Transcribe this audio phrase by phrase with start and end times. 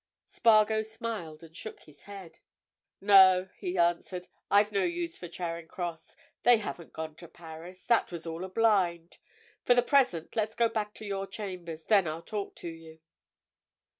[0.25, 2.39] Spargo smiled and shook his head.
[2.99, 4.25] "No," he answered.
[4.49, 6.15] "I've no use for Charing Cross.
[6.41, 7.83] They haven't gone to Paris.
[7.83, 9.19] That was all a blind.
[9.63, 11.83] For the present let's go back to your chambers.
[11.83, 12.99] Then I'll talk to you."